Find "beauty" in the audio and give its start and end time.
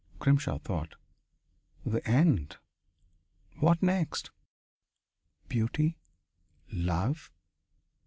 5.47-5.99